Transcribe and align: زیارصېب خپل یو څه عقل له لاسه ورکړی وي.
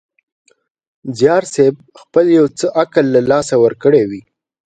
زیارصېب 1.17 1.75
خپل 2.01 2.25
یو 2.37 2.45
څه 2.59 2.65
عقل 2.81 3.05
له 3.15 3.21
لاسه 3.31 3.55
ورکړی 3.63 4.03
وي. 4.09 4.21